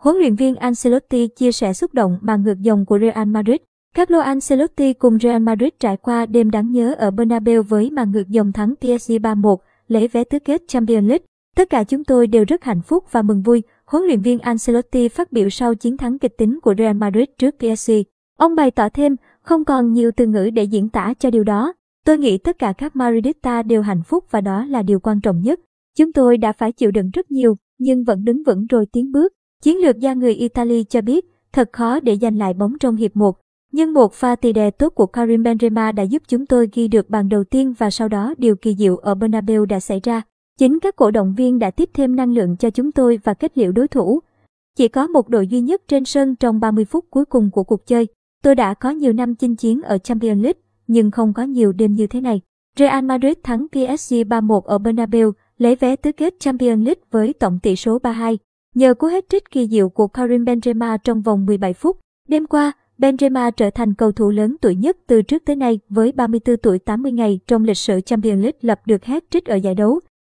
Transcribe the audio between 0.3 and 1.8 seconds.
viên Ancelotti chia sẻ